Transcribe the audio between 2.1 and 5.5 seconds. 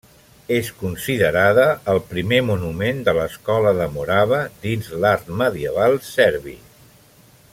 primer monument de l'Escola de Morava dins l'art